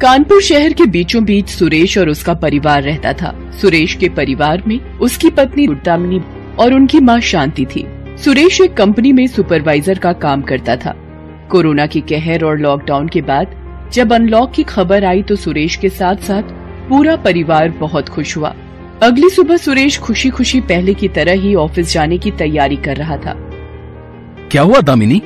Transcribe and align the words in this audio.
कानपुर 0.00 0.40
शहर 0.42 0.72
के 0.72 0.84
बीचों 0.84 1.24
बीच 1.24 1.48
सुरेश 1.48 1.96
और 1.98 2.08
उसका 2.08 2.34
परिवार 2.34 2.82
रहता 2.82 3.12
था। 3.12 3.32
सुरेश 3.60 3.94
के 3.94 4.08
परिवार 4.08 4.62
में 4.66 4.98
उसकी 4.98 5.30
पत्नी 5.30 5.66
दामिनी 5.84 6.20
और 6.58 6.74
उनकी 6.74 7.00
माँ 7.00 7.18
शांति 7.20 7.66
थी। 7.66 7.84
सुरेश 8.24 8.60
एक 8.60 8.74
कंपनी 8.74 9.12
में 9.12 9.26
सुपरवाइजर 9.26 9.98
का 9.98 10.12
काम 10.12 10.42
करता 10.42 10.76
था। 10.76 10.94
कोरोना 11.50 11.86
की 11.86 12.00
कहर 12.00 12.44
और 12.44 12.58
लॉकडाउन 12.58 13.08
के 13.08 13.20
बाद 13.20 13.54
जब 13.92 14.12
अनलॉक 14.12 14.52
की 14.52 14.62
खबर 14.62 15.04
आई 15.04 15.22
तो 15.22 15.36
सुरेश 15.36 15.76
के 15.76 15.88
साथ 15.88 16.16
साथ 16.16 16.42
पूरा 16.88 17.16
परिवार 17.16 17.68
बहुत 17.70 18.08
खुश 18.08 18.36
हुआ। 18.36 18.54
अगली 19.02 19.28
सुबह 19.30 19.56
सुरेश 19.56 19.98
खुशी 19.98 20.30
खुशी 20.30 20.60
पहले 20.60 20.94
की 20.94 21.08
तरह 21.08 21.32
ही 21.32 21.54
ऑफ़िस 21.54 21.92
जाने 21.92 22.18
की 22.18 22.30
तैयारी 22.30 22.76
कर 22.76 22.96
रहा 22.96 23.16
था। 23.16 23.34
क्या 24.50 24.62
हुआ 24.62 24.80
दामिनी? 24.80 25.22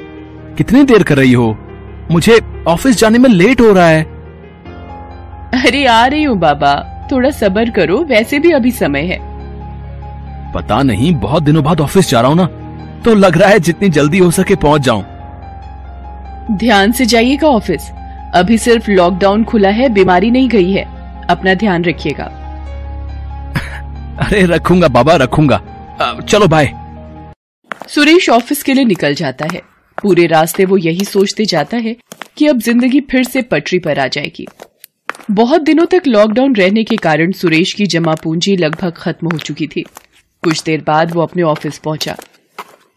कितनी 0.59 0.83
देर 0.83 1.03
कर 1.03 1.17
रही 1.17 1.33
हो? 1.33 1.57
मुझे 2.11 2.41
ऑफ़िस 2.67 2.99
जाने 2.99 3.19
में 3.19 3.31
लेट 3.31 3.61
हो 3.61 3.73
रहा 3.73 3.89
है। 3.89 4.14
अरे 5.55 5.85
आ 5.87 6.07
रही 6.07 6.23
हूँ 6.23 6.37
बाबा। 6.39 6.75
थोड़ा 7.11 7.31
सबर 7.31 7.71
करो 7.71 8.03
वैसे 8.05 8.39
भी 8.39 8.53
अभी 8.53 8.71
समय 8.73 9.03
है। 9.07 9.19
पता 10.53 10.83
नहीं 10.83 11.15
बहुत 11.21 11.43
दिनों 11.43 11.63
बाद 11.65 11.81
ऑफ़िस 11.81 12.11
जा 12.11 12.21
रहा 12.21 12.31
हूँ 12.31 12.37
ना 12.37 12.47
तो 13.05 13.15
लग 13.15 13.37
रहा 13.39 13.49
है 13.49 13.59
जितनी 13.61 13.89
जल्दी 13.89 14.19
हो 14.19 14.31
सके 14.31 14.55
पहुँच 14.57 14.81
जाऊँ। 14.81 15.05
ध्यान 16.59 16.93
से 16.93 17.07
जाइएगा 17.07 17.49
ऑफ़िस। 17.49 17.91
अभी 18.35 18.59
सिर्फ़ 18.59 18.91
लॉकडाउन 18.91 19.45
खुला 19.45 19.71
है 19.71 19.89
बीमारी 19.89 20.31
नहीं 20.31 20.49
गई 20.49 20.73
है। 20.73 20.85
अपना 21.31 21.55
ध्यान 21.55 21.85
रखिएगा। 21.85 22.25
अरे 24.21 24.45
रखूँगा 24.47 24.89
बाबा 24.89 25.17
रखूँगा। 25.17 25.61
चलो 26.23 26.49
बाय 26.49 26.73
सुरेश 27.89 28.29
ऑफ़िस 28.31 28.63
के 28.63 28.75
लिए 28.75 28.85
निकल 28.85 29.15
जाता 29.15 29.47
है। 29.53 29.63
पूरे 29.99 30.27
रास्ते 30.27 30.65
वो 30.65 30.77
यही 30.77 31.05
सोचते 31.05 31.45
जाता 31.45 31.77
है 31.77 31.97
कि 32.37 32.47
अब 32.47 32.61
ज़िंदगी 32.61 33.01
फिर 33.11 33.25
से 33.25 33.43
पटरी 33.43 33.79
पर 33.79 33.99
आ 33.99 34.07
जाएगी। 34.07 34.47
बहुत 35.31 35.63
दिनों 35.63 35.85
तक 35.87 36.03
लॉकडाउन 36.07 36.55
रहने 36.57 36.85
के 36.85 36.97
कारण 36.97 37.33
सुरेश 37.33 37.73
की 37.73 37.87
जमा 37.87 38.15
पूंजी 38.15 38.57
लगभग 38.57 38.93
खत्म 38.97 39.29
हो 39.33 39.39
चुकी 39.39 39.67
थी। 39.67 39.83
कुछ 40.43 40.63
देर 40.63 40.85
बाद 40.87 41.13
वो 41.13 41.23
अपने 41.23 41.43
ऑफ़िस 41.43 41.79
पहुँचा। 41.79 42.17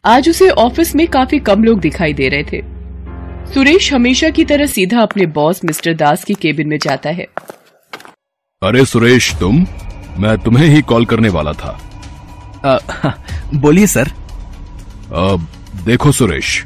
आज 0.06 0.30
उसे 0.30 0.50
ऑफ़िस 0.50 0.96
में 0.96 1.08
काफ़ी 1.08 1.40
कम 1.40 1.64
लोग 1.64 1.80
दिखाई 1.80 2.14
दे 2.14 2.30
रहे 2.30 2.44
थे। 2.44 2.62
सुरेश 3.54 3.94
हमेशा 3.94 4.30
की 4.30 4.46
तरह 4.46 4.66
सीधा 4.66 5.02
अपने 5.02 5.26
बॉस 5.26 5.64
मिस्टर 5.66 5.94
दास 5.94 6.24
की 6.24 6.34
केबिन 6.34 6.68
में 6.68 6.78
जाता 6.78 7.10
है। 7.10 7.28
अरे 8.62 8.86
सुरेश 8.86 9.36
तुम? 9.36 9.66
मैं 10.18 10.38
तुम्हें 10.38 10.68
ही 10.68 10.82
कॉल 10.82 11.06
करने 11.06 11.30
वाला 11.30 11.52
था। 11.54 11.80
बोलिए 13.56 13.88
सर। 13.88 14.12
अब 15.14 15.48
देखो 15.86 16.12
सुरेश 16.12 16.66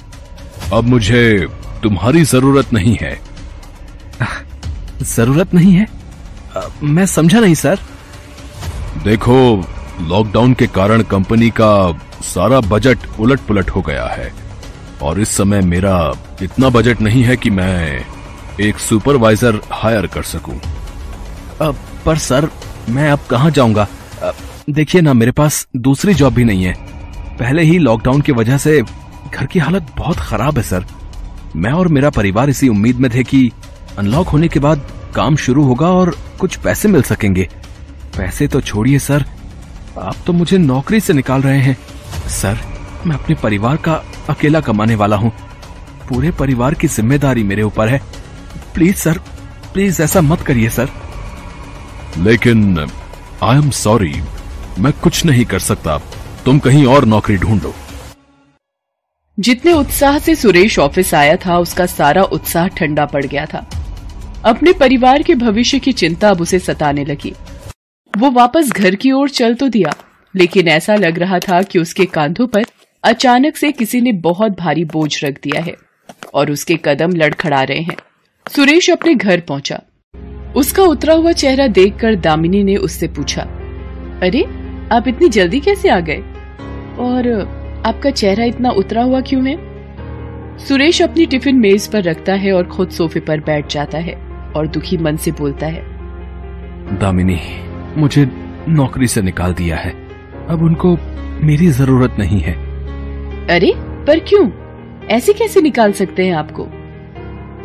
अब 0.74 0.84
मुझे 0.84 1.48
तुम्हारी 1.84 2.24
ज़रूरत 2.24 2.74
नहीं 2.74 2.98
है। 3.02 3.20
ज़रूरत 5.02 5.54
नहीं 5.54 5.74
है? 5.74 5.88
आ, 6.58 6.62
मैं 6.84 7.06
समझा 7.06 7.40
नहीं 7.40 7.56
सर। 7.56 7.80
देखो 9.04 9.36
लॉकडाउन 10.02 10.54
के 10.54 10.68
कारण 10.68 11.02
कंपनी 11.04 11.50
का 11.50 12.00
सारा 12.24 12.60
बजट 12.60 12.98
उलट 13.20 13.40
पुलट 13.40 13.70
हो 13.70 13.82
गया 13.82 14.06
है। 14.06 14.32
और 15.02 15.20
इस 15.20 15.30
समय 15.30 15.62
मेरा 15.62 16.14
इतना 16.42 16.70
बजट 16.70 17.02
नहीं 17.02 17.24
है 17.24 17.38
कि 17.38 17.50
मैं 17.50 18.06
एक 18.60 18.78
सुपरवाइजर 18.78 19.60
हायर 19.72 20.08
कर 20.08 20.24
सकूँ। 20.24 20.60
अब 21.62 21.76
पर 22.06 22.18
सर 22.18 22.50
मैं 22.90 23.10
अब 23.12 23.20
कहाँ 23.30 23.52
जाऊँगा? 23.52 23.88
देखिए 24.70 25.02
ना 25.02 25.14
मेरे 25.14 25.32
पास 25.32 25.68
दूसरी 25.78 26.14
जॉब 26.14 26.34
भी 26.34 26.44
नहीं 26.44 26.64
है। 26.64 26.74
पहले 27.40 27.62
ही 27.62 27.78
लॉकडाउन 27.80 28.22
की 28.22 28.32
वजह 28.32 28.58
से 28.58 28.82
घर 29.34 29.46
की 29.46 29.60
हालत 29.60 29.88
बहुत 29.98 30.18
खराब 30.18 30.58
है 30.58 30.64
सर। 30.64 30.86
मैं 31.56 31.72
और 31.72 31.88
मेरा 31.88 32.10
परिवार 32.10 32.50
इसी 32.50 32.68
उम्मीद 32.70 32.98
में 32.98 33.10
थे 33.14 33.24
कि 33.24 33.52
अनलॉक 34.00 34.28
होने 34.28 34.48
के 34.48 34.60
बाद 34.60 34.86
काम 35.16 35.36
शुरू 35.36 35.64
होगा 35.64 35.88
और 35.92 36.16
कुछ 36.40 36.56
पैसे 36.56 36.88
मिल 36.88 37.02
सकेंगे। 37.02 37.48
पैसे 38.18 38.48
तो 38.48 38.62
छोड़िए 38.62 39.00
सर। 39.00 39.26
आप 40.00 40.16
तो 40.28 40.34
मुझे 40.34 40.58
नौकरी 40.58 41.00
से 41.00 41.14
निकाल 41.14 41.42
रहे 41.42 41.60
हैं। 41.60 41.78
सर 42.32 42.60
मैं 43.06 43.16
अपने 43.16 43.36
परिवार 43.36 43.78
का 43.78 43.94
अकेला 44.30 44.60
कमाने 44.60 44.96
वाला 44.96 45.16
हूँ। 45.16 45.32
पूरे 46.10 46.32
परिवार 46.32 46.74
की 46.74 46.88
ज़िम्मेदारी 46.88 47.44
मेरे 47.44 47.64
ऊपर 47.64 47.88
है। 47.88 48.02
प्लीज़ 48.76 48.96
सर 48.96 49.18
प्लीज़ 49.74 50.02
ऐसा 50.02 50.22
मत 50.22 50.42
करिए 50.42 50.70
सर। 50.70 50.90
लेकिन 52.18 52.80
आई 53.44 53.58
एम 53.58 53.70
सॉरी 53.70 54.14
मैं 54.80 54.94
कुछ 54.94 55.26
नहीं 55.26 55.46
कर 55.46 55.60
सकता। 55.60 55.98
तुम 56.46 56.60
कहीं 56.60 56.86
और 56.86 57.06
नौकरी 57.06 57.38
ढूंढो। 57.38 57.74
जितने 59.38 59.74
उत्साह 59.74 60.18
से 60.20 60.36
सुरेश 60.36 60.78
ऑफ़िस 60.80 61.14
आया 61.14 61.36
था 61.36 61.58
उसका 61.58 61.86
सारा 61.86 62.24
उत्साह 62.24 62.68
ठंडा 62.68 63.06
पड़ 63.06 63.26
गया 63.26 63.46
था। 63.46 63.66
अपने 64.46 64.74
परिवार 64.74 65.24
के 65.24 65.36
भविष्य 65.36 65.80
की 65.80 65.92
चिंता 65.92 66.30
अब 66.30 66.42
उसे 66.42 66.60
सताने 66.60 67.06
लगी। 67.06 67.34
वो 68.18 68.32
वापस 68.32 68.72
घर 68.72 68.96
की 68.96 69.12
ओर 69.12 69.30
चल 69.30 69.56
तो 69.56 69.68
दिया, 69.68 69.94
लेकिन 70.36 70.68
ऐसा 70.68 70.96
लग 70.96 71.20
रहा 71.20 71.40
था 71.40 71.62
कि 71.62 71.80
उसके 71.80 72.06
कांधों 72.06 72.48
पर 72.48 72.64
अचानक 73.04 73.58
से 73.58 73.72
किसी 73.72 74.02
ने 74.02 74.12
बहुत 74.12 74.52
भारी 74.52 74.86
बोझ 74.86 75.26
रख 75.26 75.34
दिया 75.34 75.62
है 75.62 75.76
और 76.34 76.52
उसके 76.52 76.80
कदम 76.86 77.12
लड़खड़ा 77.12 77.64
रहे 77.64 77.80
हैं। 77.80 77.96
सुरेश 78.56 78.90
अपने 78.90 79.16
घर 79.16 79.40
पहुँचा। 79.40 79.82
उसका 80.56 80.84
उतरा 80.84 81.14
हुआ 81.14 81.32
चेहरा 81.32 81.68
देखकर 81.68 82.16
दामिनी 82.16 82.64
ने 82.64 82.76
उससे 82.76 83.08
पूछा, 83.08 83.42
अरे, 84.24 84.44
आप 84.92 85.08
इतनी 85.08 85.30
जल्दी 85.30 85.60
कैसे 85.60 85.90
आ 85.90 86.00
गए? 86.00 86.18
और 87.00 87.32
आपका 87.86 88.10
चेहरा 88.10 88.44
इतना 88.44 88.70
उतरा 88.70 89.04
हुआ 89.04 89.22
क्यों 89.22 89.48
है? 89.48 89.72
सुरेश 90.58 91.02
अपनी 91.02 91.26
टिफ़िन 91.26 91.56
मेज 91.56 91.88
पर 91.88 92.04
रखता 92.04 92.34
है 92.34 92.54
और 92.54 92.64
खुद 92.64 92.90
सोफे 92.90 93.20
पर 93.20 93.40
बैठ 93.40 93.74
जाता 93.74 93.98
है। 93.98 94.31
और 94.56 94.68
दुखी 94.68 94.98
मन 94.98 95.18
से 95.18 95.32
बोलता 95.32 95.68
है 95.68 95.84
दामिनी 97.00 97.40
मुझे 97.98 98.26
नौकरी 98.68 99.08
से 99.08 99.22
निकाल 99.22 99.54
दिया 99.54 99.78
है। 99.78 99.92
अब 100.50 100.62
उनको 100.64 100.98
मेरी 101.42 101.68
ज़रूरत 101.68 102.16
नहीं 102.20 102.40
है। 102.40 102.54
अरे 103.48 103.74
पर 104.08 104.20
क्यों? 104.20 104.50
ऐसे 105.08 105.34
कैसे 105.34 105.62
निकाल 105.62 105.92
सकते 105.92 106.26
हैं 106.26 106.34
आपको? 106.34 106.64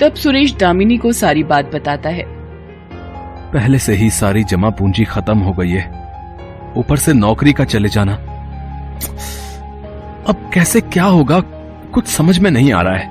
तब 0.01 0.15
सुरेश 0.15 0.55
दामिनी 0.55 0.97
को 0.99 1.13
सारी 1.13 1.43
बात 1.45 1.75
बताता 1.75 2.09
है। 2.09 2.25
पहले 3.53 3.79
से 3.79 3.95
ही 3.95 4.11
सारी 4.11 4.45
जमा 4.45 4.71
पूंजी 4.71 5.05
खत्म 5.05 5.39
हो 5.39 5.53
गई 5.53 5.71
है। 5.71 5.85
ऊपर 6.77 6.97
से 6.97 7.13
नौकरी 7.13 7.53
का 7.53 7.65
चले 7.65 7.89
जाना। 7.89 8.15
अब 10.29 10.51
कैसे 10.55 10.81
क्या 10.81 11.05
होगा 11.05 11.41
कुछ 11.95 12.07
समझ 12.07 12.39
में 12.39 12.51
नहीं 12.51 12.73
आ 12.73 12.83
रहा 12.83 12.97
है। 12.97 13.07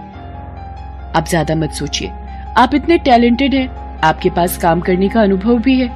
आप 1.15 1.25
ज़्यादा 1.29 1.55
मत 1.55 1.71
सोचिए। 1.71 2.11
आप 2.57 2.75
इतने 2.75 2.97
टैलेंटेड 2.97 3.53
हैं, 3.53 3.67
आपके 3.99 4.29
पास 4.29 4.57
काम 4.57 4.81
करने 4.81 5.07
का 5.09 5.21
अनुभव 5.21 5.57
भी 5.59 5.79
है। 5.79 5.89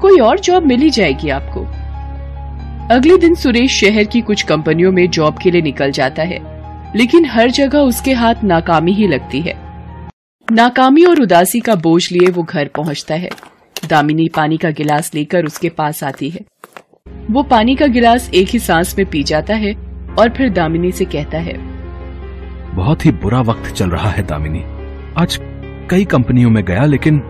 कोई 0.00 0.18
और 0.18 0.38
जॉब 0.40 0.66
मिल 0.66 0.88
जाएगी 0.90 1.28
आपको। 1.28 1.60
अगले 2.94 3.16
दिन 3.18 3.34
सुरेश 3.34 3.78
शहर 3.80 4.04
की 4.04 4.20
कुछ 4.20 4.42
कंपनियों 4.42 4.92
में 4.92 5.08
जॉब 5.10 5.38
के 5.42 5.50
लिए 5.50 5.62
निकल 5.62 5.90
जाता 5.90 6.22
है, 6.22 6.38
लेकिन 6.96 7.26
हर 7.26 7.50
जगह 7.50 7.78
उसके 7.78 8.12
हाथ 8.12 8.42
नाकामी 8.44 8.92
ही 8.92 9.06
लगती 9.06 9.40
है। 9.40 9.54
नाकामी 10.48 11.04
और 11.04 11.20
उदासी 11.20 11.60
का 11.60 11.74
बोझ 11.74 12.02
लिए 12.12 12.30
वो 12.30 12.42
घर 12.42 12.68
पहुँचता 12.76 13.14
है। 13.14 13.30
दामिनी 13.88 14.28
पानी 14.28 14.56
का 14.56 14.70
गिलास 14.70 15.14
लेकर 15.14 15.44
उसके 15.44 15.68
पास 15.68 16.02
आती 16.04 16.30
है। 16.30 16.40
वो 17.30 17.42
पानी 17.42 17.74
का 17.76 17.86
गिलास 17.86 18.30
एक 18.34 18.48
ही 18.48 18.58
सांस 18.58 18.94
में 18.98 19.06
पी 19.06 19.22
जाता 19.22 19.54
है 19.54 19.74
और 20.18 20.34
फिर 20.36 20.50
दामिनी 20.50 20.92
से 20.92 21.04
कहता 21.04 21.38
है, 21.38 21.56
बहुत 22.74 23.06
ही 23.06 23.10
बुरा 23.12 23.40
वक्त 23.42 23.72
चल 23.72 23.90
रहा 23.90 24.10
है 24.10 24.26
दामिनी। 24.26 24.62
आज 25.18 25.40
कई 25.92 26.04
कंपनियों 26.04 26.50
में 26.50 26.64
गया, 26.64 26.84
लेकिन 26.84 27.22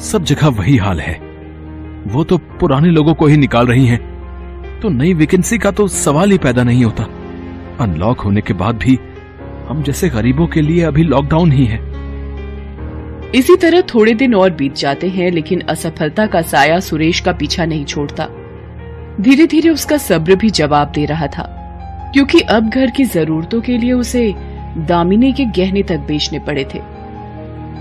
सब 0.00 0.24
जगह 0.24 0.48
वही 0.48 0.76
हाल 0.76 1.00
है। 1.00 1.14
वो 2.06 2.24
तो 2.24 2.36
पुराने 2.38 2.88
लोगों 2.88 3.14
को 3.14 3.26
ही 3.26 3.36
निकाल 3.36 3.66
रही 3.66 3.86
हैं। 3.86 4.80
तो 4.80 4.88
नई 4.88 5.14
वैकेंसी 5.14 5.58
का 5.58 5.70
तो 5.70 5.86
सवाल 5.88 6.30
ही 6.30 6.38
पैदा 6.38 6.62
नहीं 6.62 6.84
होता। 6.84 7.04
अनलॉक 7.80 8.20
होने 8.20 8.40
के 8.40 8.54
बाद 8.54 8.76
भी 8.76 8.98
हम 9.68 9.82
जैसे 9.82 10.08
गरीबों 10.08 10.46
के 10.46 10.60
लिए 10.60 10.82
अभी 10.82 11.02
लॉकडाउन 11.02 11.52
ही 11.52 11.64
है। 11.64 11.80
इसी 13.34 13.56
तरह 13.56 13.80
थोड़े 13.94 14.14
दिन 14.14 14.34
और 14.34 14.50
बीत 14.50 14.74
जाते 14.74 15.08
हैं, 15.08 15.30
लेकिन 15.30 15.60
असफलता 15.60 16.26
का 16.26 16.42
साया 16.42 16.80
सुरेश 16.80 17.20
का 17.20 17.32
पीछा 17.32 17.64
नहीं 17.64 17.84
छोड़ता। 17.84 18.28
धीरे 19.20 19.46
धीरे 19.46 19.70
उसका 19.70 19.96
सब्र 19.98 20.36
भी 20.36 20.50
जवाब 20.50 20.92
दे 20.92 21.04
रहा 21.04 21.26
था, 21.26 21.42
क्योंकि 22.14 22.40
अब 22.40 22.70
घर 22.70 22.90
की 22.90 23.04
जरूरतों 23.04 23.60
के 23.60 23.78
लिए 23.78 23.92
उसे 23.92 24.34
दामिनी 24.78 25.32
के 25.32 25.44
गहने 25.56 25.82
तक 25.82 25.98
बेचने 25.98 26.38
पड़े 26.38 26.64
थे। 26.74 26.95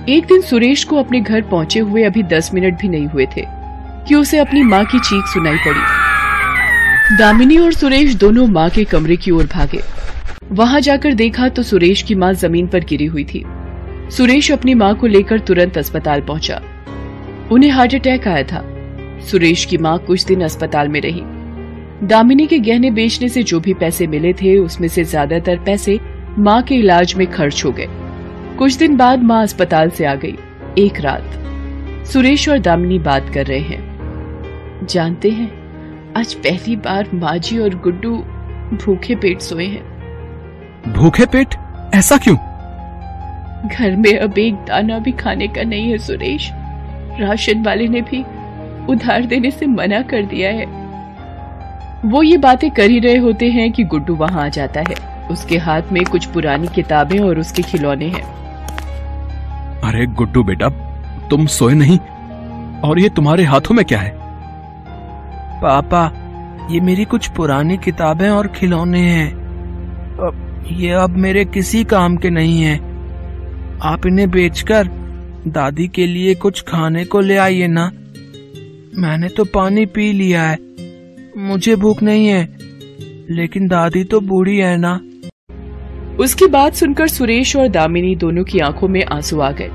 एक 0.10 0.26
दिन 0.26 0.42
सुरेश 0.42 0.84
को 0.84 0.98
अपने 0.98 1.20
घर 1.22 1.42
पहुँचे 1.42 1.80
हुए 1.80 2.04
अभी 2.04 2.24
दस 2.24 2.50
मिनट 2.54 2.80
भी 2.80 2.88
नहीं 2.88 3.08
हुए 3.08 3.26
थे 3.26 3.44
कि 4.08 4.16
उसे 4.16 4.38
अपनी 4.38 4.64
माँ 4.64 4.84
की 4.86 5.00
चीख 5.00 5.26
सुनाई 5.26 5.58
पड़ी। 5.58 7.18
दामिनी 7.18 7.58
और 7.58 7.74
सुरेश 7.74 8.14
दोनों 8.16 8.46
माँ 8.48 8.70
के 8.70 8.84
कमरे 8.84 9.16
की 9.16 9.32
ओर 9.32 9.46
भागे। 9.46 9.80
वहाँ 10.52 10.80
जाकर 10.80 11.14
देखा 11.14 11.50
तो 11.50 11.64
सुरेश 11.64 12.02
की 12.02 12.16
माँ 12.16 12.34
ज़मीन 12.34 12.68
पर 12.68 12.84
गिरी 12.84 13.06
हुई 13.06 13.24
थी। 13.24 13.44
सुरेश 14.12 14.52
अपनी 14.52 14.74
माँ 14.74 14.94
को 14.96 15.08
लेकर 15.08 15.40
तुरंत 15.40 15.78
अस्पताल 15.78 16.22
पहुँचा। 16.22 16.62
उन्हें 17.52 17.72
हार्ट 17.72 17.96
अटैक 17.96 18.28
आया 18.28 18.44
था। 18.44 18.64
सुरेश 19.22 19.66
की 19.66 19.78
माँ 19.78 19.98
कुछ 19.98 20.26
दिन 20.26 20.42
अस्पताल 20.42 20.88
में 20.88 21.02
रही। 21.02 21.22
दामिनी 22.08 22.48
के 22.48 22.60
गहने 22.60 22.92
बेचने 22.92 23.30
से 23.30 23.44
जो 23.44 23.60
भी 23.60 23.74
पैसे 23.74 24.08
मिले 24.08 24.34
थे, 24.34 24.58
उसमें 24.58 24.88
से 24.88 25.04
ज़्यादातर 25.04 25.58
पैसे 25.58 26.00
माँ 26.40 26.62
के 26.62 26.76
इलाज 26.76 27.14
में 27.18 27.28
खर्च 27.28 27.66
हो 27.66 27.72
गए। 27.72 27.88
कुछ 28.60 28.76
दिन 28.76 28.98
बाद 28.98 29.24
माँ 29.24 29.44
अस्पताल 29.44 29.90
से 29.90 30.06
आ 30.06 30.16
गई। 30.16 30.38
एक 30.78 31.00
रात 31.00 32.06
सुरेश 32.08 32.50
और 32.50 32.60
दामिनी 32.60 33.00
बात 33.00 33.30
कर 33.34 33.46
रहे 33.46 33.60
हैं। 33.60 34.88
जानते 34.90 35.30
हैं 35.30 36.14
आज 36.18 36.34
पहली 36.34 36.76
बार 36.76 37.08
माजी 37.14 37.60
और 37.60 37.76
गुड्डू 37.76 38.18
भूखे 38.86 39.16
पेट 39.16 39.42
सोए 39.42 39.66
हैं। 39.66 40.94
भूखे 40.94 41.26
पेट? 41.26 41.56
ऐसा 41.96 42.18
क्यों? 42.18 42.36
घर 43.70 43.96
में 43.96 44.20
अब 44.20 44.40
एक 44.40 44.56
दाना 44.56 45.00
भी 45.00 45.12
खाने 45.12 45.48
का 45.48 45.64
नहीं 45.64 45.92
है 45.92 45.98
सुरेश। 45.98 46.50
राशन 47.20 47.64
वाले 47.64 47.88
ने 47.88 48.02
भी 48.02 48.24
उधार 48.94 49.26
देने 49.26 49.52
से 49.52 49.66
मना 49.66 50.02
कर 50.02 50.22
दिया 50.22 50.52
है। 50.52 50.66
वो 52.06 52.24
ये 52.24 52.38
बातें 52.38 52.72
कर 52.72 52.90
ही 52.90 53.00
रहे 53.00 53.18
होते 53.18 53.50
हैं 53.50 53.72
कि 53.72 53.84
गुड्डू 53.84 54.16
वहाँ 54.16 54.44
आ 54.44 54.48
जाता 54.48 54.80
है। 54.80 55.28
उसके 55.28 55.58
हाथ 55.58 55.82
में 55.92 56.04
कुछ 56.06 56.26
पुरानी 56.26 56.68
किताबें 56.68 57.20
और 57.20 57.40
उसके 57.40 57.62
खिलौने 57.62 58.06
हैं। 58.06 58.45
अरे 59.86 60.06
गुड्डू 60.08 60.44
बेटा, 60.44 60.70
तुम 61.30 61.46
सोए 61.48 61.74
नहीं, 61.74 61.98
और 62.82 63.00
ये 63.00 63.10
तुम्हारे 63.10 63.44
हाथों 63.44 63.76
में 63.76 63.84
क्या 63.86 64.00
है? 64.00 64.14
पापा, 65.62 66.04
ये 66.72 66.80
मेरी 66.80 67.06
कुछ 67.06 67.28
पुरानी 67.28 67.78
किताबें 67.78 68.30
और 68.30 68.48
खिलौने 68.48 69.00
हैं। 69.00 69.30
ये 70.72 70.92
अब 70.94 71.18
मेरे 71.18 71.46
किसी 71.46 71.84
काम 71.84 72.18
के 72.18 72.30
नहीं 72.30 72.62
हैं। 72.62 72.80
आप 73.84 74.06
इन्हें 74.08 74.30
बेचकर 74.32 74.88
दादी 75.48 75.88
के 75.88 76.06
लिए 76.08 76.34
कुछ 76.36 76.62
खाने 76.62 77.04
को 77.06 77.20
ले 77.20 77.38
आइए 77.38 77.68
ना। 77.68 77.92
मैंने 78.98 79.28
तो 79.28 79.46
पानी 79.46 79.86
पी 79.86 80.12
लिया 80.14 80.44
है, 80.44 80.58
मुझे 81.38 81.76
भूख 81.76 82.04
नहीं 82.04 82.28
है, 82.28 82.44
लेकिन 83.30 83.68
दादी 83.68 84.04
तो 84.04 84.20
बूढ़ी 84.22 84.58
है 84.58 84.76
ना। 84.78 85.00
उसकी 86.20 86.48
बात 86.48 86.76
सुनकर 86.76 87.08
सुरेश 87.08 87.56
और 87.56 87.68
दामिनी 87.68 88.16
दोनों 88.16 88.44
की 88.44 88.60
आँखों 88.60 88.88
में 88.88 89.04
आँसू 89.06 89.40
आ 89.40 89.52
गए। 89.52 89.70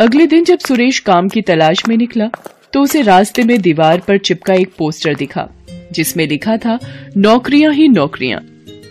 अगले 0.00 0.26
दिन 0.26 0.44
जब 0.44 0.58
सुरेश 0.58 0.98
काम 0.98 1.28
की 1.28 1.42
तलाश 1.42 1.82
में 1.88 1.96
निकला 1.96 2.28
तो 2.72 2.82
उसे 2.82 3.02
रास्ते 3.02 3.42
में 3.44 3.60
दीवार 3.60 4.00
पर 4.00 4.18
चिपका 4.18 4.54
एक 4.54 4.72
पोस्टर 4.78 5.14
दिखा, 5.14 5.48
जिसमें 5.92 6.26
लिखा 6.28 6.56
था, 6.56 6.78
नौकरियाँ 7.16 7.72
ही 7.72 7.88
नौकरियाँ। 7.88 8.40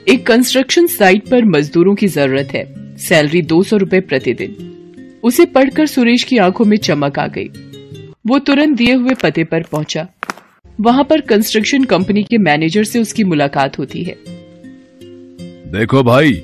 एक 0.07 0.25
कंस्ट्रक्शन 0.27 0.87
साइट 0.87 1.27
पर 1.29 1.45
मजदूरों 1.45 1.95
की 1.95 2.07
ज़रूरत 2.07 2.49
है, 2.53 2.65
सैलरी 2.97 3.41
दो 3.41 3.61
सौ 3.63 3.77
रूपए 3.77 3.99
प्रतिदिन। 3.99 5.19
उसे 5.23 5.45
पढ़कर 5.45 5.85
सुरेश 5.85 6.23
की 6.23 6.37
आँखों 6.37 6.65
में 6.65 6.77
चमक 6.77 7.19
आ 7.19 7.27
गई। 7.27 7.49
वो 8.27 8.39
तुरंत 8.39 8.77
दिए 8.77 8.93
हुए 8.93 9.13
पते 9.13 9.43
पर 9.43 9.63
पहुँचा। 9.63 10.07
वहाँ 10.81 11.03
पर 11.03 11.21
कंस्ट्रक्शन 11.21 11.83
कंपनी 11.83 12.23
के 12.23 12.37
मैनेजर 12.37 12.83
से 12.83 12.99
उसकी 12.99 13.23
मुलाकात 13.23 13.79
होती 13.79 14.03
है। 14.03 14.15
देखो 15.71 16.03
भाई 16.03 16.41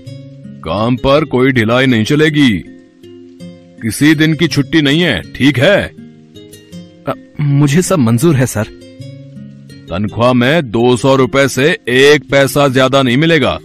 काम 0.64 0.96
पर 0.96 1.26
कोई 1.26 1.52
ढिलाई 1.52 1.86
नहीं 1.86 2.04
चलेगी। 2.04 2.64
किसी 3.82 4.16
दिन 4.16 4.34
की 4.34 4.48
छुट्टी 4.48 4.82
नहीं 4.82 5.02
है 5.02 5.22
ठीक 5.34 5.58
है? 5.60 5.88
अ, 7.08 7.14
मुझे 7.40 7.82
सब 7.82 8.00
मंजूर 8.00 8.36
है 8.36 8.46
सर। 8.46 8.64
तनख्वाह 9.90 10.34
में 10.34 10.72
दो 10.72 10.98
सौ 10.98 11.16
रुपए 11.16 11.48
से 11.48 11.78
एक 11.90 12.30
पैसा 12.32 12.68
ज़्यादा 12.68 13.02
नहीं 13.02 13.18
मिलेगा। 13.18 13.60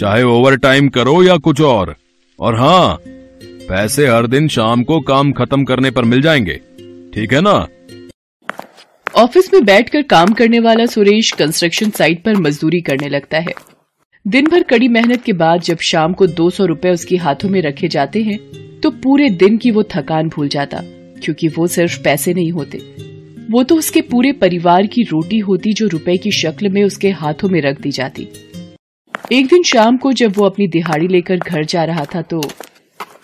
चाहे 0.00 0.22
ओवर 0.22 0.56
टाइम 0.56 0.88
करो 0.88 1.22
या 1.22 1.36
कुछ 1.36 1.60
और। 1.60 1.94
और 2.40 2.56
हाँ 2.56 2.98
पैसे 3.68 4.06
हर 4.06 4.26
दिन 4.26 4.48
शाम 4.48 4.82
को 4.82 5.00
काम 5.00 5.32
खत्म 5.32 5.64
करने 5.64 5.90
पर 5.90 6.04
मिल 6.04 6.22
जाएँगे। 6.22 6.60
ठीक 7.14 7.32
है 7.32 7.40
ना? 7.40 7.68
ऑफ़िस 9.14 9.54
में 9.54 9.64
बैठकर 9.64 10.02
काम 10.02 10.28
करने 10.28 10.60
वाला 10.60 10.86
सुरेश 10.86 11.30
कंस्ट्रक्शन 11.30 11.90
साइट 11.90 12.24
पर 12.24 12.36
मजदूरी 12.36 12.80
करने 12.80 13.08
लगता 13.08 13.38
है। 13.38 13.54
दिन 14.26 14.48
भर 14.48 14.62
कड़ी 14.62 14.88
मेहनत 14.88 15.22
के 15.22 15.32
बाद 15.32 15.60
जब 15.60 15.78
शाम 15.78 16.12
को 16.12 16.26
दो 16.26 16.48
सौ 16.50 16.64
रूपए 16.64 16.90
उसके 16.90 17.16
हाथों 17.16 17.48
में 17.48 17.60
रखे 17.62 17.88
जाते 17.88 18.22
हैं 18.22 18.38
तो 18.80 18.90
पूरे 18.90 19.28
दिन 19.30 19.56
की 19.58 19.70
वो 19.70 19.82
थकान 19.82 20.28
भूल 20.28 20.48
जाता 20.48 20.80
क्योंकि 21.22 21.48
वो 21.48 21.66
सिर्फ़ 21.66 22.02
पैसे 22.02 22.34
नहीं 22.34 22.52
होते। 22.52 22.78
वो 23.50 23.62
तो 23.62 23.76
उसके 23.76 24.00
पूरे 24.00 24.32
परिवार 24.32 24.86
की 24.86 25.02
रोटी 25.02 25.38
होती 25.38 25.72
जो 25.72 25.88
रुपए 25.88 26.16
की 26.16 26.30
शक्ल 26.30 26.68
में 26.68 26.82
उसके 26.84 27.10
हाथों 27.10 27.48
में 27.48 27.60
रख 27.60 27.80
दी 27.80 27.90
जाती। 27.90 28.28
एक 29.32 29.46
दिन 29.46 29.62
शाम 29.62 29.96
को 29.96 30.12
जब 30.12 30.32
वो 30.36 30.44
अपनी 30.44 30.68
दिहाड़ी 30.68 31.08
लेकर 31.08 31.36
घर 31.36 31.64
जा 31.64 31.84
रहा 31.84 32.04
था 32.04 32.22
तो 32.22 32.42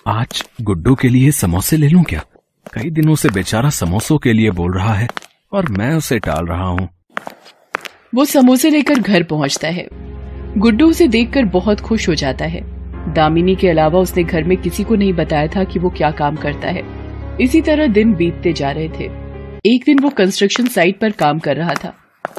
आज 0.07 0.45
गुड्डू 0.61 0.95
के 0.95 1.09
लिए 1.09 1.31
समोसे 1.31 1.77
ले 1.77 1.89
लूँ 1.89 2.03
क्या? 2.03 2.25
कई 2.73 2.91
दिनों 2.91 3.15
से 3.15 3.29
बेचारा 3.29 3.71
समोसों 3.71 4.19
के 4.19 4.33
लिए 4.33 4.51
बोल 4.51 4.77
रहा 4.77 4.95
है 4.95 5.09
और 5.53 5.69
मैं 5.69 5.95
उसे 5.95 6.19
टाल 6.19 6.47
रहा 6.47 6.67
हूँ। 6.67 6.89
वो 8.15 8.25
समोसे 8.25 8.71
लेकर 8.71 8.99
घर 8.99 9.23
पहुँचता 9.23 9.69
है। 9.69 9.89
गुड्डू 10.57 10.89
उसे 10.91 11.07
देखकर 11.09 11.45
बहुत 11.45 11.81
खुश 11.81 12.09
हो 12.09 12.15
जाता 12.15 12.45
है। 12.45 12.61
दामिनी 13.15 13.55
के 13.57 13.69
अलावा 13.69 14.01
उसने 14.01 14.23
घर 14.25 14.45
में 14.45 14.57
किसी 14.57 14.85
को 14.85 14.95
नहीं 14.95 15.13
बताया 15.13 15.47
था 15.47 15.65
कि 15.65 15.79
वो 15.79 15.91
क्या 15.91 16.11
काम 16.11 16.37
करता 16.37 16.69
है। 16.69 16.83
इसी 17.41 17.61
तरह 17.61 17.87
दिन 17.87 18.15
बीतते 18.15 18.53
जा 18.53 18.71
रहे 18.71 18.89
थे। 18.89 19.11
एक 19.65 19.83
दिन 19.87 19.99
वो 19.99 20.09
कंस्ट्रक्शन 20.09 20.67
साइट 20.67 20.99
पर 20.99 21.11
काम 21.11 21.39
कर 21.39 21.57
रहा 21.57 21.75
था। 21.75 21.93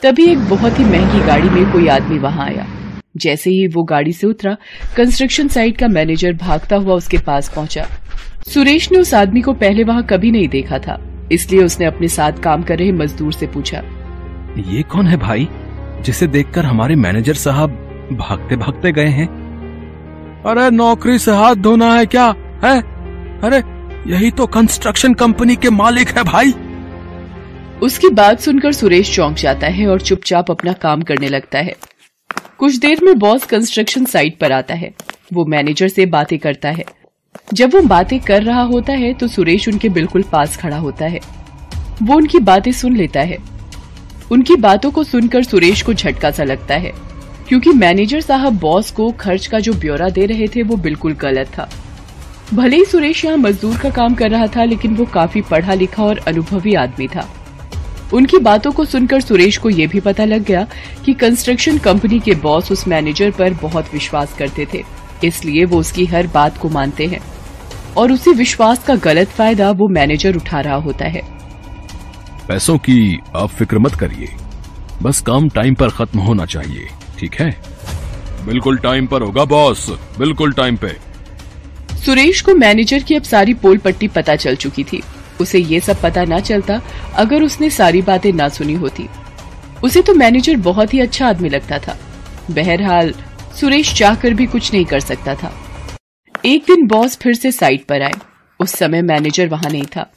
तभी 0.04 0.26
एक 0.26 0.40
बहुत 0.40 0.80
ही 0.80 0.84
महँगी 0.84 1.26
गाड़ी 1.28 1.50
में 1.50 1.72
कोई 1.72 1.88
आदमी 1.88 2.18
वहाँ 2.20 2.46
आया। 2.46 2.66
जैसे 3.18 3.50
ही 3.50 3.68
वो 3.68 3.84
गाड़ी 3.84 4.14
से 4.14 4.28
उतरा, 4.28 4.56
कंस्ट्रक्शन 4.98 5.48
साइट 5.48 5.78
का 5.78 5.88
मैनेजर 5.88 6.34
भागता 6.34 6.76
हुआ 6.76 6.96
उसके 6.96 7.18
पास 7.18 7.54
पहुँचा। 7.56 7.86
सुरेश 8.48 8.92
ने 8.92 9.00
उस 9.00 9.14
आदमी 9.14 9.42
को 9.42 9.54
पहले 9.54 9.84
वहाँ 9.84 10.04
कभी 10.04 10.32
नहीं 10.32 10.48
देखा 10.48 10.80
था, 10.80 11.00
इसलिए 11.32 11.64
उसने 11.64 11.86
अपने 11.86 12.08
साथ 12.08 12.40
काम 12.44 12.64
कर 12.64 12.78
रहे 12.80 12.92
मजदूर 12.92 13.34
से 13.34 13.48
पूछा। 13.48 13.84
ये 14.68 14.84
कौन 14.84 15.08
है 15.08 15.18
भाई, 15.18 15.48
जिसे 16.02 16.28
देखकर 16.28 16.66
हमारे 16.66 16.96
मैनेजर 16.96 17.34
साहब 17.34 17.86
भागते 18.12 18.56
भागते 18.56 18.92
गए 18.92 19.08
हैं। 19.08 19.28
अरे 20.46 20.70
नौकरी 20.72 21.20
से 21.20 21.32
हाथ 21.32 21.56
धोना 21.56 21.94
है 21.94 22.06
क्या? 22.06 22.26
है? 22.64 22.82
अरे 23.42 23.58
यही 24.12 24.32
तो 24.32 24.48
कंस्ट्रक्शन 24.48 25.14
कंपनी 25.14 25.56
के 25.56 25.70
मालिक 25.70 26.10
है 26.10 26.24
भाई। 26.24 26.54
उसकी 27.82 28.10
बात 28.10 28.40
सुनकर 28.40 28.72
सुरेश 28.72 29.16
चौंक 29.16 29.36
जाता 29.36 29.68
है 29.68 29.88
और 29.88 30.02
चुपचाप 30.02 30.52
अपना 30.52 30.74
काम 30.74 31.02
करने 31.02 31.28
लगता 31.28 31.60
है। 31.60 31.76
कुछ 32.58 32.76
देर 32.76 33.00
में 33.04 33.20
बॉस 33.20 33.46
कंस्ट्रक्शन 33.46 34.06
साइट 34.06 34.40
पर 34.40 34.52
आता 34.52 34.74
है। 34.74 34.92
वो 35.34 35.46
मैनेजर 35.46 35.88
से 35.88 36.06
बातें 36.06 36.40
करता 36.40 36.70
है। 36.70 36.86
जब 37.54 37.74
वो 37.76 37.82
बातें 37.82 38.20
कर 38.20 38.44
रहा 38.44 38.62
होता 38.62 38.94
है 38.94 39.14
तो 39.14 39.28
सुरेश 39.28 39.68
उनके 39.68 39.90
बिल्कुल 39.90 40.22
पास 40.22 40.58
खड़ा 40.58 40.78
होता 40.78 41.06
है। 41.06 41.20
वो 42.04 42.16
उनकी 42.16 42.40
बातें 42.40 42.72
सुन 42.72 42.96
लेता 42.96 43.20
है। 43.20 43.38
उनकी 44.32 44.56
बातों 44.56 44.92
को 44.92 45.04
सुनकर 45.04 45.44
सुरेश 45.44 45.82
को 45.82 45.94
झटका 45.94 46.32
सा 46.32 46.44
लगता 46.44 46.76
है। 46.76 46.92
क्योंकि 47.50 47.69
मैनेजर 47.72 48.22
साहब 48.22 48.57
बॉस 48.60 48.90
को 48.92 49.10
खर्च 49.12 49.46
का 49.48 49.60
जो 49.60 49.74
ब्यौरा 49.74 50.10
दे 50.10 50.25
रहे 50.25 50.48
थे 50.48 50.63
वो 50.63 50.75
बिल्कुल 50.78 51.13
गलत 51.13 51.48
था। 51.48 51.69
भले 52.54 52.78
ही 52.78 52.86
सुरेश 52.86 53.24
यहाँ 53.25 53.38
मजदूर 53.38 53.78
का 53.78 53.90
काम 53.90 54.16
कर 54.16 54.30
रहा 54.30 54.48
था, 54.48 54.63
लेकिन 54.63 54.96
वो 54.96 55.06
काफ़ी 55.06 55.42
पढ़ा 55.42 55.74
लिखा 55.74 56.04
और 56.04 56.18
अनुभवी 56.28 56.74
आदमी 56.74 57.08
था। 57.08 57.27
उनकी 58.13 58.38
बातों 58.39 58.72
को 58.72 58.86
सुनकर 58.86 59.22
सुरेश 59.22 59.58
को 59.58 59.70
यह 59.70 59.88
भी 59.88 60.00
पता 60.00 60.25
लग 60.25 60.44
गया 60.44 60.65
कि 61.06 61.13
कंस्ट्रक्शन 61.13 61.77
कंपनी 61.77 62.20
के 62.20 62.36
बॉस 62.38 62.72
उस 62.72 62.88
मैनेजर 62.88 63.32
पर 63.32 63.53
बहुत 63.53 63.94
विश्वास 63.94 64.36
करते 64.38 64.68
थे, 64.74 64.84
इसलिए 65.24 65.65
वो 65.65 65.79
उसकी 65.79 66.06
हर 66.06 66.27
बात 66.27 66.58
को 66.58 66.70
मानते 66.70 67.08
हैं। 67.08 67.22
और 67.98 68.12
उसी 68.12 68.34
विश्वास 68.34 68.84
का 68.84 68.96
गलत 69.01 69.27
फ़ायदा 69.29 69.72
वो 69.72 69.88
मैनेजर 69.89 70.36
उठा 70.36 70.62
रहा 70.62 70.75
होता 70.77 71.06
है। 71.08 71.22
पैसों 72.48 72.77
की 72.79 73.20
आप 73.36 73.50
फ़िक्र 73.50 73.79
मत 73.79 73.96
करिए। 73.96 74.29
बस 75.01 75.22
काम 75.22 75.50
टाइम 75.50 75.75
पर 75.75 75.89
खत्म 75.89 76.20
होना 76.20 76.46
चाहिए। 76.46 76.88
ठीक 77.20 77.36
है। 77.36 77.58
बिल्कुल 78.46 78.78
टाइम 78.78 79.08
पर 79.08 79.22
होगा, 79.22 79.46
बॉस। 79.46 79.90
बिल्कुल 79.90 80.54
टाइम 80.54 80.78
पे। 80.78 80.98
सुरेश 81.96 82.42
को 82.42 82.56
मैनेजर 82.56 83.00
की 83.00 83.16
अब 83.16 83.24
सारी 83.24 83.54
पोल 83.54 83.78
पट्टी 83.78 84.08
पता 84.08 84.36
चल 84.36 84.56
चुकी 84.56 84.84
थी। 84.84 85.02
उसे 85.42 85.60
ये 85.60 85.80
सब 85.80 86.02
पता 86.02 86.24
ना 86.24 86.40
चलता, 86.40 86.82
अगर 87.16 87.44
उसने 87.44 87.70
सारी 87.70 88.02
बातें 88.02 88.34
ना 88.34 88.50
सुनी 88.50 88.74
होती। 88.74 89.08
उसे 89.84 90.02
तो 90.02 90.14
मैनेजर 90.14 90.56
बहुत 90.56 90.94
ही 90.94 91.00
अच्छा 91.00 91.28
आदमी 91.28 91.50
लगता 91.50 91.80
था। 91.80 91.98
बहरहाल, 92.52 93.14
सुरेश 93.60 93.94
चाहकर 93.94 94.34
भी 94.34 94.46
कुछ 94.46 94.74
नहीं 94.74 94.86
कर 94.86 95.00
सकता 95.00 95.36
था। 95.36 95.54
एक 96.46 96.62
दिन 96.62 96.88
बॉस 96.88 97.18
फिर 97.18 97.34
से 97.34 97.52
साइट 97.52 97.86
पर 97.86 98.02
आए। 98.02 98.14
उस 98.60 98.72
समय 98.72 99.02
मैनेजर 99.02 99.48
वहाँ 99.48 99.72
नहीं 99.72 99.84
था। 99.84 100.12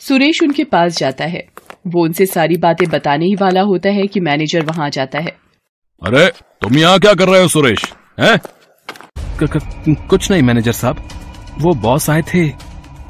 सुरेश 0.00 0.42
उनके 0.42 0.64
पास 0.64 0.98
जाता 0.98 1.24
है। 1.24 1.48
वो 1.86 2.04
उनसे 2.04 2.26
सारी 2.26 2.56
बातें 2.56 2.88
बताने 2.88 3.26
ही 3.26 3.34
वाला 3.34 3.60
होता 3.60 3.88
है 3.88 4.06
कि 4.06 4.20
मैनेजर 4.20 4.62
वहाँ 4.62 4.90
जाता 4.90 5.18
है। 5.18 5.45
अरे 6.02 6.26
तुम 6.62 6.78
यहाँ 6.78 6.98
क्या 6.98 7.14
कर 7.14 7.28
रहे 7.28 7.42
हो 7.42 7.48
सुरेश? 7.48 7.84
हैं? 8.20 8.38
क, 9.38 9.44
क, 9.44 10.06
कुछ 10.10 10.30
नहीं 10.30 10.42
मैनेजर 10.42 10.72
साहब। 10.72 11.08
वो 11.58 11.74
बॉस 11.74 12.10
आए 12.10 12.22
थे 12.34 12.46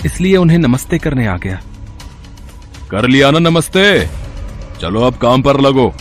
इसलिए 0.07 0.37
उन्हें 0.37 0.59
नमस्ते 0.59 0.99
करने 0.99 1.27
आ 1.27 1.37
गया। 1.37 1.61
कर 2.91 3.09
लिया 3.09 3.31
ना 3.31 3.39
नमस्ते। 3.39 4.09
चलो 4.81 5.01
अब 5.01 5.17
काम 5.17 5.43
पर 5.43 5.61
लगो। 5.61 5.95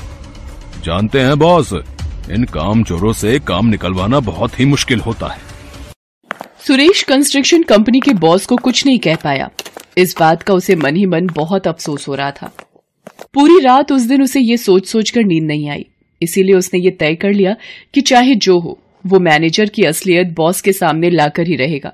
जानते 0.83 1.19
हैं 1.19 1.39
बॉस 1.39 1.73
इन 2.29 2.43
काम 2.43 2.83
चोरों 2.83 3.13
से 3.13 3.39
काम 3.39 3.65
निकलवाना 3.65 4.19
बहुत 4.19 4.59
ही 4.59 4.65
मुश्किल 4.65 4.99
होता 4.99 5.27
है। 5.27 5.39
सुरेश 6.67 7.03
कंस्ट्रक्शन 7.03 7.63
कंपनी 7.63 7.99
के 7.99 8.13
बॉस 8.13 8.45
को 8.45 8.55
कुछ 8.55 8.85
नहीं 8.85 8.99
कह 8.99 9.15
पाया। 9.15 9.49
इस 9.97 10.15
बात 10.19 10.43
का 10.43 10.53
उसे 10.53 10.75
मन 10.75 10.95
ही 10.95 11.05
मन 11.05 11.27
बहुत 11.27 11.67
अफसोस 11.67 12.07
हो 12.07 12.15
रहा 12.15 12.31
था। 12.31 12.51
पूरी 13.33 13.59
रात 13.59 13.91
उस 13.91 14.01
दिन 14.01 14.21
उसे 14.21 14.39
ये 14.39 14.57
सोच 14.57 14.87
सोच 14.87 15.09
कर 15.09 15.23
नींद 15.23 15.43
नहीं 15.43 15.69
आई। 15.69 15.85
इसीलिए 16.21 16.55
उसने 16.55 16.79
ये 16.79 16.91
तय 16.91 17.15
कर 17.15 17.33
लिया 17.33 17.55
कि 17.93 18.01
चाहे 18.01 18.35
जो 18.35 18.59
हो 18.59 18.77
वो 19.05 19.19
मैनेजर 19.19 19.69
की 19.69 19.83
असलियत 19.83 20.27
बॉस 20.27 20.61
के 20.61 20.71
सामने 20.73 21.09
लाकर 21.09 21.47
ही 21.47 21.55
रहेगा। 21.55 21.93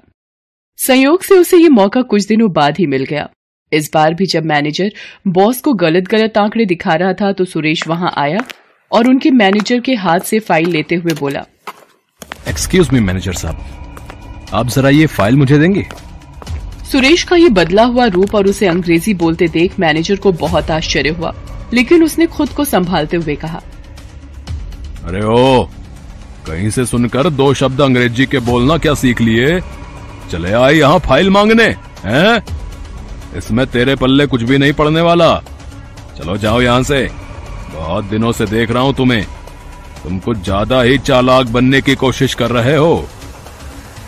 संयोग 0.80 1.24
से 1.24 1.38
उसे 1.38 1.58
ये 1.58 1.70
मौका 1.70 2.01
कुछ 2.01 2.25
दिनों 2.25 2.51
बाद 2.51 2.78
ही 2.80 2.86
मिल 2.88 3.04
गया। 3.06 3.30
इस 3.72 3.90
बार 3.94 4.13
भी 4.13 4.25
जब 4.25 4.46
मैनेजर 4.46 4.92
बॉस 5.28 5.62
को 5.62 5.74
गलत 5.74 6.08
गलत 6.08 6.38
आंकड़े 6.38 6.66
दिखा 6.66 6.96
रहा 6.96 7.13
था 7.13 7.32
तो 7.32 7.46
सुरेश 7.46 7.88
वहाँ 7.88 8.13
आया 8.18 8.40
और 8.92 9.08
उनके 9.08 9.32
मैनेजर 9.32 9.80
के 9.80 9.94
हाथ 9.96 10.20
से 10.20 10.40
फ़ाइल 10.40 10.70
लेते 10.70 10.96
हुए 10.96 11.13
बोला 11.13 11.46
एक्सक्यूज 12.48 12.90
मी 12.94 13.00
मैनेजर 13.00 13.34
साहब 13.34 14.50
आप 14.54 14.68
जरा 14.68 14.90
ये 14.90 15.06
फ़ाइल 15.08 15.36
मुझे 15.36 15.58
देंगे? 15.60 15.86
सुरेश 16.92 17.24
का 17.24 17.36
ये 17.36 17.50
बदला 17.50 17.84
हुआ 17.84 18.06
रूप 18.06 18.36
और 18.36 18.48
उसे 18.48 18.68
अंग्रेज़ी 18.68 19.13
बोलते 19.13 19.48
देख 19.48 19.80
मैनेजर 19.80 20.16
को 20.16 20.32
बहुत 20.32 20.72
आश्चर्य 20.72 21.10
हुआ 21.10 21.34
लेकिन 21.74 22.04
उसने 22.04 22.25
खुद 22.28 22.50
को 22.50 22.66
संभालते 22.66 23.18
हुए 23.18 23.36
कहा 23.36 23.62
अरे 25.08 25.24
ओ, 25.25 25.63
कहीं 26.48 26.70
से 26.70 26.86
सुनकर 26.86 27.29
दो 27.29 27.53
शब्द 27.53 27.81
अंग्रेज़ी 27.81 28.25
के 28.25 28.39
बोलना 28.39 28.77
क्या 28.77 28.93
सीख 28.93 29.22
लिए? 29.22 29.62
चले 30.31 30.51
आए 30.51 30.74
यहाँ 30.74 31.00
फ़ाइल 31.00 31.29
मांगने, 31.29 31.75
हैं? 32.05 32.43
इसमें 33.38 33.67
तेरे 33.67 33.96
पल्ले 33.96 34.25
कुछ 34.25 34.43
भी 34.43 34.58
नहीं 34.58 34.74
पड़ने 34.74 35.01
वाला। 35.01 35.43
चलो 36.17 36.38
जाओ 36.38 36.62
यहाँ 36.62 36.84
से। 36.84 37.10
बहुत 37.74 38.05
दिनों 38.05 38.31
से 38.31 38.46
देख 38.46 38.72
रहा 38.72 38.84
हूँ 38.84 38.93
तुम्हें। 38.93 39.25
तुम 40.03 40.20
कुछ 40.20 40.38
ज़्यादा 40.38 40.81
ही 40.81 40.98
चालाक 40.98 41.48
बनने 41.48 41.81
की 41.81 41.96
कोशिश 41.96 42.34
कर 42.34 42.51
रहे 42.51 42.75
हो। 42.75 43.08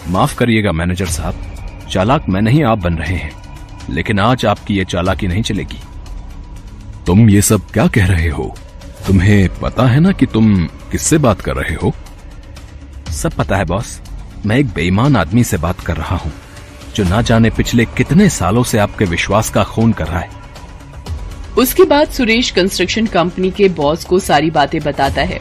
माफ़ 0.07 0.35
करिएगा, 0.35 0.71
मैनेजर 0.71 1.05
साहब। 1.05 1.35
चालाक 1.91 2.29
मैं 2.29 2.41
नहीं, 2.41 2.63
आप 2.63 2.77
बन 2.77 2.93
रहे 2.93 3.15
हैं। 3.15 3.31
लेकिन 3.89 4.19
आज 4.19 4.45
आपकी 4.45 4.75
ये 4.75 4.85
चालाकी 4.85 5.27
नहीं 5.27 5.41
चलेगी। 5.41 5.79
तुम 7.05 7.29
ये 7.29 7.41
सब 7.41 7.61
क्या 7.73 7.87
कह 7.87 8.05
रहे 8.05 8.29
हो? 8.29 8.55
तुम्हें 9.07 9.49
पता 9.61 9.83
है 9.83 9.99
ना 9.99 10.11
कि 10.11 10.25
तुम 10.25 10.67
किससे 10.93 11.17
बात 11.17 11.41
कर 11.41 11.55
रहे 11.55 11.75
हो? 11.75 11.93
सब 13.11 13.33
पता 13.33 13.57
है 13.57 13.65
बॉस। 13.65 13.99
मैं 14.45 14.57
एक 14.57 14.67
बेईमान 14.67 15.15
आदमी 15.15 15.43
से 15.43 15.57
बात 15.57 15.79
कर 15.79 15.97
रहा 15.97 16.15
हूँ 16.15 16.31
जो 16.95 17.03
ना 17.03 17.21
जाने 17.21 17.49
पिछले 17.49 17.85
कितने 17.97 18.27
सालों 18.29 18.63
से 18.63 18.77
आपके 18.77 19.05
विश्वास 19.05 19.49
का 19.49 19.63
खून 19.63 19.91
कर 19.91 20.07
रहा 20.07 20.19
है। 20.19 20.29
उसके 21.57 21.83
बाद 21.83 22.09
सुरेश 22.09 22.51
कंस्ट्रक्शन 22.51 23.05
कंपनी 23.05 23.51
के 23.51 23.69
बॉस 23.69 24.05
को 24.05 24.19
सारी 24.19 24.51
बातें 24.51 24.79
बताता 24.81 25.21
है 25.21 25.39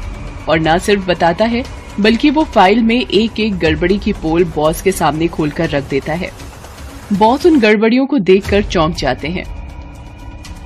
और 0.48 0.60
न 0.60 0.78
सिर्फ़ 0.78 1.04
बताता 1.06 1.44
है 1.44 1.64
बल्कि 2.00 2.30
वो 2.30 2.44
फ़ाइल 2.44 2.82
में 2.82 2.96
एक 2.96 3.40
एक 3.40 3.58
गड़बड़ी 3.58 3.98
की 3.98 4.12
पोल 4.12 4.44
बॉस 4.44 4.82
के 4.82 4.92
सामने 4.92 5.28
खोलकर 5.28 5.68
रख 5.70 5.88
देता 5.88 6.12
है। 6.12 6.30
बॉस 7.12 7.46
उन 7.46 7.60
गड़बड़ियों 7.60 8.06
को 8.06 8.18
देखकर 8.20 8.62
चौंक 8.62 8.96
जाते 8.96 9.28
हैं। 9.28 9.44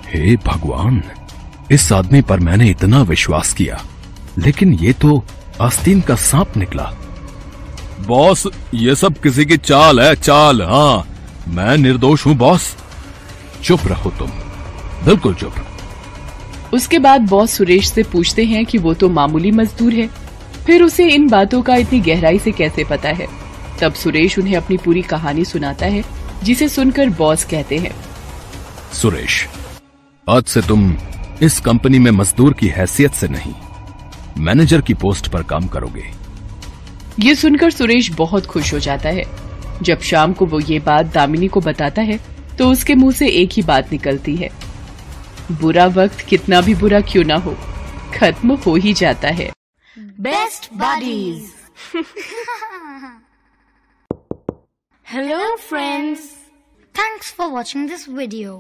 हे 0.09 0.37
भगवान 0.37 1.02
इस 1.71 1.93
आदमी 1.93 2.23
पर 2.23 2.40
मैंने 2.40 2.71
इतना 2.71 3.02
विश्वास 3.02 3.52
किया। 3.52 3.83
लेकिन 4.38 4.73
ये 4.75 4.93
तो 4.93 5.23
आस्तीन 5.61 6.00
का 6.00 6.14
सांप 6.14 6.57
निकला। 6.57 6.93
बॉस 8.07 8.47
ये 8.75 8.95
सब 8.95 9.19
किसी 9.19 9.45
की 9.45 9.57
चाल 9.57 10.00
है 10.00 10.14
चाल 10.14 10.62
हाँ। 10.62 11.07
मैं 11.49 11.76
निर्दोष 11.76 12.26
हूँ 12.26 12.35
बॉस। 12.35 12.75
चुप 13.64 13.87
रहो 13.87 14.11
तुम। 14.11 14.31
बिल्कुल 15.05 15.35
चुप। 15.35 15.55
उसके 16.75 16.99
बाद 16.99 17.21
बॉस 17.21 17.50
सुरेश 17.50 17.90
से 17.90 18.02
पूछते 18.02 18.45
हैं 18.45 18.64
कि 18.66 18.78
वो 18.78 18.95
तो 18.95 19.09
मामूली 19.09 19.50
मजदूर 19.50 19.93
है। 19.93 20.09
फिर 20.66 20.83
उसे 20.83 21.09
इन 21.09 21.28
बातों 21.28 21.62
का 21.62 21.76
इतनी 21.76 22.00
गहराई 22.00 22.38
से 22.38 22.52
कैसे 22.52 22.85
पता 22.85 23.09
है? 23.09 23.26
तब 23.81 23.95
सुरेश 23.95 24.38
उन्हें 24.38 24.57
अपनी 24.57 24.76
पूरी 24.76 25.02
कहानी 25.02 25.45
सुनाता 25.45 25.87
है 25.87 26.05
जिसे 26.43 26.69
सुनकर 26.69 27.09
बॉस 27.09 27.45
कहते 27.45 27.78
हैं। 27.78 27.95
सुरेश 28.93 29.47
आज 30.26 30.45
से 30.45 30.62
तुम 30.62 30.95
इस 31.43 31.61
कंपनी 31.61 31.99
में 31.99 32.11
मजदूर 32.11 32.52
की 32.52 32.69
हैसियत 32.69 33.12
से 33.12 33.28
नहीं। 33.28 33.55
मैनेजर 34.38 34.81
की 34.81 34.95
पोस्ट 34.95 35.28
पर 35.28 35.43
काम 35.43 35.66
करोगे। 35.66 36.05
ये 37.21 37.35
सुनकर 37.35 37.71
सुरेश 37.71 38.11
बहुत 38.11 38.47
खुश 38.47 38.73
हो 38.75 38.78
जाता 38.78 39.09
है। 39.09 39.25
जब 39.83 40.00
शाम 40.00 40.33
को 40.33 40.47
वो 40.47 40.61
ये 40.61 40.78
बात 40.78 41.07
दामिनी 41.07 41.49
को 41.49 41.61
बताता 41.61 42.02
है 42.02 42.19
तो 42.59 42.71
उसके 42.71 42.95
मुँह 42.95 43.12
से 43.12 43.28
एक 43.28 43.50
ही 43.52 43.62
बात 43.62 43.93
निकलती 43.93 44.37
है। 44.37 44.49
बुरा 45.52 45.87
वक्त 45.87 46.21
कितना 46.21 46.61
भी 46.61 46.75
बुरा 46.75 47.00
क्यों 47.00 47.25
ना 47.25 47.37
हो 47.37 47.57
खत्म 48.14 48.55
हो 48.57 48.75
ही 48.76 48.93
जाता 48.95 49.28
है। 49.28 49.50
Best 50.21 50.73
buddies 50.75 51.52
hello 55.07 55.57
friends 55.57 56.35
Thanks 56.95 57.31
for 57.31 57.47
watching 57.52 57.83
this 57.88 58.05
video. 58.09 58.52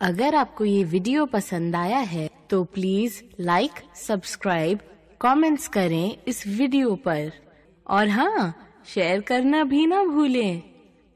अगर 0.00 0.34
आपको 0.34 0.64
ये 0.64 0.84
वीडियो 0.84 1.26
पसंद 1.26 1.76
आया 1.76 1.98
है 1.98 2.28
तो 2.50 2.62
प्लीज़ 2.64 3.20
लाइक 3.40 3.70
सब्सक्राइब 3.96 4.78
कमेंट्स 5.20 5.68
करें 5.68 6.16
इस 6.28 6.46
वीडियो 6.46 6.94
पर। 6.94 7.32
और 7.86 8.08
हाँ 8.08 8.54
शेयर 8.94 9.20
करना 9.20 9.64
भी 9.64 9.86
ना 9.86 10.04
भूलें। 10.04 10.62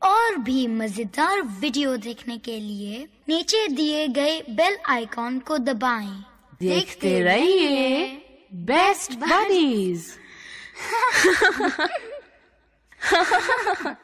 और 0.02 0.36
भी 0.38 0.66
मज़ेदार 0.66 1.40
वीडियो 1.42 1.96
देखने 1.96 2.38
के 2.38 2.60
लिए 2.60 3.08
नीचे 3.28 3.68
दिए 3.68 4.08
गए 4.08 4.40
बेल 4.50 4.76
आइकॉन 4.88 5.38
को 5.38 5.58
दबाएँ। 5.58 6.24
देखते 6.60 7.20
रहिए 7.20 8.06
बेस्ट 8.54 9.12
बडीज 9.12 10.06